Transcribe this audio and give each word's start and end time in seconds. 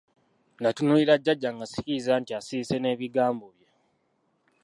Natunuulira 0.61 1.15
jjajja 1.21 1.49
nga 1.55 1.65
sikikkiriza 1.71 2.13
nti 2.21 2.31
asirise 2.39 2.75
n'ebigambo 2.79 3.45
bye. 3.55 3.69